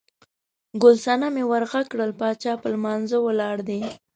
ګل 0.81 0.95
صنمې 1.05 1.43
ور 1.47 1.63
غږ 1.71 1.85
کړل، 1.91 2.11
باچا 2.19 2.53
په 2.61 2.67
لمانځه 2.73 3.17
ولاړ 3.21 3.57
دی. 3.67 3.81